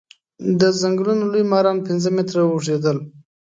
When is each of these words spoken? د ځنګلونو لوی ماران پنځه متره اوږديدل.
د 0.59 0.61
ځنګلونو 0.81 1.23
لوی 1.31 1.43
ماران 1.51 1.77
پنځه 1.87 2.09
متره 2.15 2.41
اوږديدل. 2.47 2.97